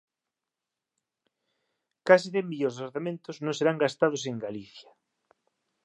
Case 2.07 2.27
cen 2.33 2.45
millóns 2.49 2.75
dos 2.75 2.85
orzamentos 2.87 3.35
non 3.45 3.53
serán 3.57 3.81
gastados 3.83 4.21
en 4.31 4.35
Galicia 4.45 4.91